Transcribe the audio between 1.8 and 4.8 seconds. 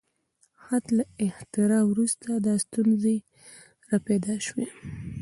وروسته دا ستونزې راپیدا شوې.